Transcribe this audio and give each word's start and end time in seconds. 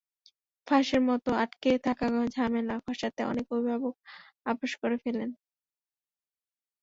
ফাঁসের 0.67 1.01
মতো 1.09 1.29
আটকে 1.43 1.71
থাকা 1.85 2.05
ঝামেলা 2.35 2.75
খসাতে 2.85 3.21
অনেক 3.23 3.45
অভিভাবক 3.51 3.95
আপস 4.45 4.71
করে 4.81 4.97
ফেলেন। 5.03 5.29